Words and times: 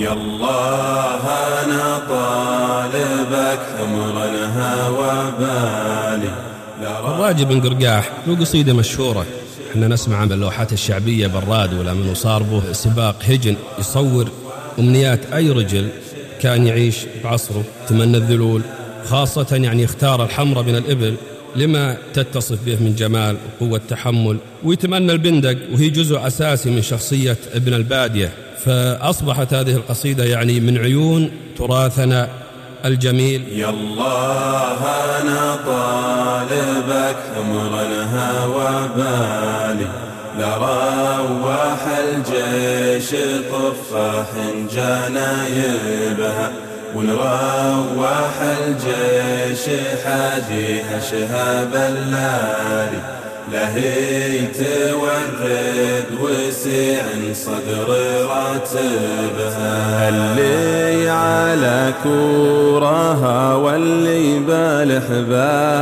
يا 0.00 0.12
الله 0.12 1.22
أنا 1.64 1.98
طالبك 2.08 3.60
ثمرا 3.78 4.26
وبالي 4.88 6.30
الراجي 6.80 7.44
بن 7.44 7.60
قرقاح 7.60 8.12
له 8.26 8.40
قصيدة 8.40 8.72
مشهورة. 8.72 9.26
إحنا 9.70 9.88
نسمع 9.88 10.24
باللوحات 10.24 10.72
الشعبية 10.72 11.26
بالراد 11.26 11.74
ولا 11.74 11.94
من 11.94 12.10
وصار 12.10 12.42
به 12.42 12.72
سباق 12.72 13.16
هجن 13.24 13.56
يصور 13.78 14.28
أمنيات 14.78 15.32
أي 15.32 15.50
رجل 15.50 15.88
كان 16.40 16.66
يعيش 16.66 16.96
بعصره 17.24 17.64
تمنى 17.88 18.16
الذلول 18.16 18.62
خاصة 19.04 19.46
يعني 19.52 19.84
اختار 19.84 20.24
الحمرة 20.24 20.62
من 20.62 20.76
الإبل. 20.76 21.14
لما 21.56 21.96
تتصف 22.14 22.58
به 22.66 22.76
من 22.80 22.94
جمال 22.94 23.36
وقوة 23.60 23.80
تحمل. 23.88 24.36
ويتمنى 24.64 25.12
البندق 25.12 25.56
وهي 25.72 25.88
جزء 25.88 26.26
أساسي 26.26 26.70
من 26.70 26.82
شخصية 26.82 27.36
ابن 27.54 27.74
البادية. 27.74 28.32
فأصبحت 28.64 29.54
هذه 29.54 29.74
القصيدة 29.74 30.24
يعني 30.24 30.60
من 30.60 30.78
عيون 30.78 31.30
تراثنا 31.58 32.28
الجميل. 32.84 33.42
يا 33.52 33.70
الله 33.70 34.78
أنا 35.20 35.56
طالبك 35.66 37.16
ثمرا 37.34 37.84
وبالي 38.46 39.88
لروح 40.38 41.86
الجيش 41.98 43.10
طفاح 43.52 44.26
جنايبها. 44.74 46.52
ونروح 46.94 48.34
الجيش 48.42 49.64
حاديها 50.04 51.00
شهاب 51.00 51.74
اللاري 51.74 53.00
لهي 53.52 54.46
تورد 54.46 56.06
وسع 56.20 57.02
صدر 57.32 57.88
راتبها. 58.28 60.08
اللي 60.08 61.10
على 61.10 61.92
كورها 62.02 63.54
واللي 63.54 64.38
بالحبالي 64.38 65.72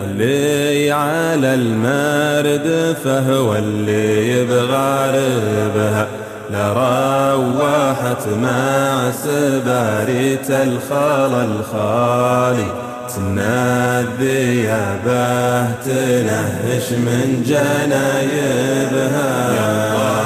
واللي 0.00 0.92
على 0.92 1.54
المرد 1.54 2.96
فهو 3.04 3.54
اللي 3.54 4.30
يبغى 4.30 6.23
لروحت 6.50 8.28
مع 8.42 9.10
سباريت 9.10 10.50
الخال 10.50 11.34
الخالي. 11.34 12.70
تنادي 13.16 14.64
يا 14.64 15.00
باه 15.04 15.68
تنهش 15.84 16.92
من 16.92 17.42
جنايبها. 17.46 19.28
يا 19.56 19.68
الله 19.92 20.24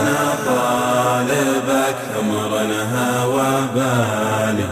أنا 0.00 0.24
طالبك 0.46 1.98
عمرنا 2.18 3.08
وبالي 3.24 4.68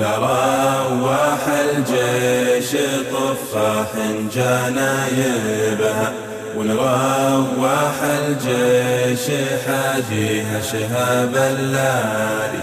لروح 0.00 1.42
الجيش 1.70 2.70
طفاح 3.12 3.90
جنايبها. 4.34 6.08
ونروح 6.56 7.96
الجيش 8.02 9.26
حاجيها 9.66 10.60
شهاب 10.60 11.34
الليالي 11.36 12.62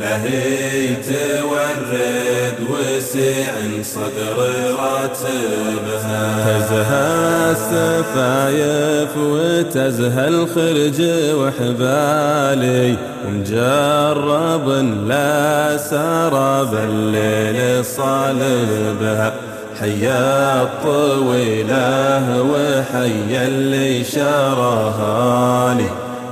لهي 0.00 0.94
تورد 0.94 2.58
وسع 2.70 3.52
صدر 3.82 4.38
راتبها. 4.78 6.24
تزهى 6.58 7.06
السفايف 7.50 9.16
وتزهى 9.16 10.28
الخرج 10.28 11.00
وحبالي 11.34 12.96
ومجرب 13.26 14.68
لا 15.08 15.76
سرب 15.76 16.74
الليل 16.74 17.84
صالبها. 17.84 19.47
حيا 19.80 20.62
الطويلة 20.62 22.42
وحيا 22.42 23.46
اللي 23.46 24.04
شرهاني 24.04 25.88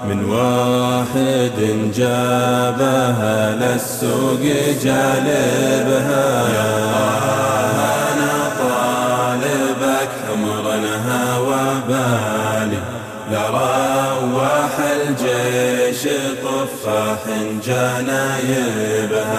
من 0.09 0.25
واحد 0.25 1.59
جابها 1.95 3.55
للسوق 3.55 4.41
جالبها 4.83 6.49
يا 6.57 6.75
أنا 8.13 8.35
طالبك 8.59 10.13
عمرنا 10.33 11.39
وبالي 11.39 12.81
لروح 13.33 14.75
الجيش 14.97 16.03
طفاح 16.43 17.23
جنايبها. 17.67 19.39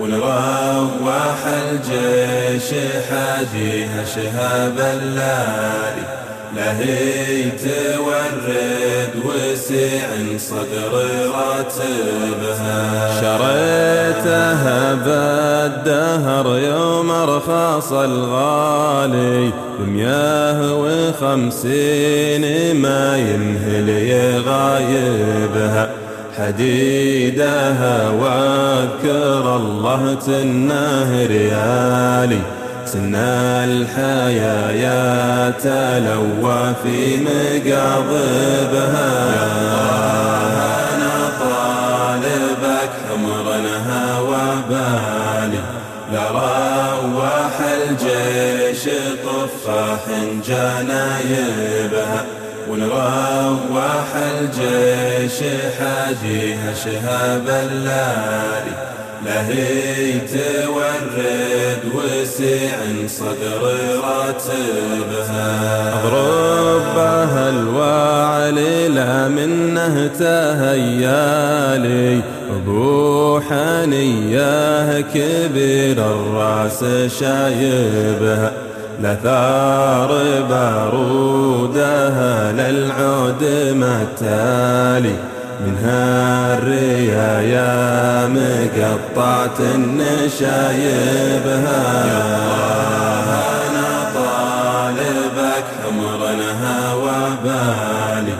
ونروح 0.00 1.40
الجيش 1.46 2.68
حاديها 3.10 4.04
شهاب 4.14 4.76
الليالي 4.78 6.04
لهي 6.56 7.50
تورد 7.50 9.12
وسع 9.24 10.06
صدر 10.36 10.92
راتبها. 11.34 12.80
شريتها 13.20 14.94
بالدهر 14.94 16.46
يوم 16.58 17.10
ارخص 17.10 17.92
الغالي 17.92 19.52
بمياه 19.78 20.60
وخمسين 20.74 22.44
ما 22.76 23.16
يمهل 23.16 23.88
يغايبها. 23.88 25.84
حديدها 26.38 28.10
وأذكر 28.10 29.56
الله 29.56 30.14
تناه 30.26 31.26
ريالي 31.26 32.40
سنا 32.84 33.64
الحياة 33.64 34.70
يا 34.70 35.50
تلوى 35.50 36.74
في 36.82 37.16
مقاضبها 37.16 39.10
يا 39.36 39.50
أنا 40.94 41.16
طالبك 41.40 42.92
عمرنا 43.12 44.18
وبالي. 44.20 45.62
لروح 46.12 47.54
الجيش 47.60 48.84
طفاح 49.24 50.02
جنايبها. 50.46 52.20
ونروح 52.70 54.10
الجيش 54.40 55.38
حاجيها 55.78 56.70
شهاب 56.84 57.46
الليالي 57.48 58.74
لهي 59.24 60.20
تورد 60.20 61.80
وسع 61.94 62.76
صدر 63.06 63.62
راتبها. 64.04 65.50
اضربها 66.04 67.44
الوعلي 67.50 68.76
لا 68.88 69.14
منه 69.28 69.94
تهيالي 70.18 72.08
ابو 72.56 73.40
حنياه 73.40 74.88
كبير 75.00 75.98
الرأس 75.98 76.80
شايبها. 77.20 78.48
لثار 79.02 80.10
بارودها 80.50 82.27
متالي 83.74 85.16
منها 85.66 86.58
الريايا 86.58 88.26
مقطعة 88.26 89.58
النشايبها 89.74 91.26
يا 92.06 92.20
الله 92.28 93.48
أنا 93.68 93.90
طالبك 94.14 95.66
عمرنا 95.88 96.94
وبالي. 96.94 98.36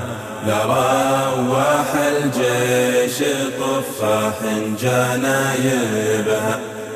لروح 0.47 1.91
الجيش 1.95 3.19
طفاح 3.61 4.39
جنايبها 4.83 6.55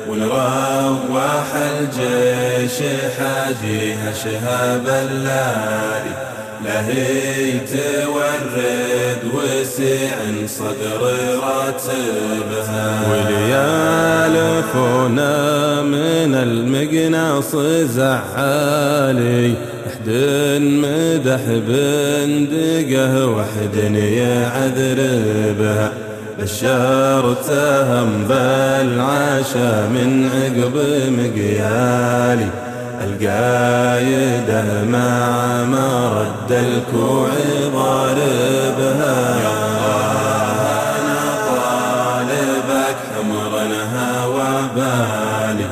ونروح 0.09 1.49
الجيش 1.55 2.77
حاجيها 3.19 4.13
شهاب 4.13 4.87
الليالي 4.87 6.15
لهي 6.65 7.59
تورد 7.59 9.21
وسع 9.33 10.15
صدر 10.47 11.01
راتبها 11.43 12.85
وليالفونا 13.11 15.31
من 15.81 16.35
المقناص 16.35 17.51
زعالي 17.95 19.53
احد 19.87 20.09
مدح 20.59 21.41
بندقه 21.67 23.13
وحد 23.27 23.75
يعذر 23.95 24.99
بها. 25.59 25.89
بشرتهم 26.39 28.09
بالعشا 28.29 29.71
من 29.87 30.09
عقب 30.33 30.75
مقيالي. 31.19 32.49
القايدة 33.03 34.83
مع 34.83 35.63
مرد 35.63 36.51
الكوع 36.51 37.29
ضاربها 37.73 39.15
يا 39.43 39.57
أنا 40.99 41.23
طالبك 41.49 42.95
حمر 43.15 43.53
هوى 43.95 44.53
بالي 44.75 45.67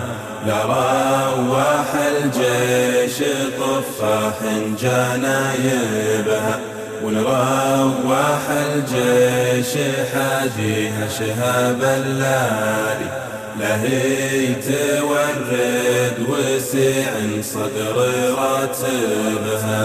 لروح 0.47 1.89
الجيش 2.11 3.17
طفاح 3.59 4.37
جنايبها 4.81 6.59
ونروح 7.03 8.43
الجيش 8.75 9.73
حاجيها 10.13 11.07
شهاب 11.19 11.81
اللالي 11.83 13.09
لهي 13.59 14.55
تورد 14.55 16.17
وسع 16.29 17.11
صدر 17.41 17.95
راتبها. 18.37 19.81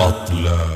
أطلال 0.00 0.71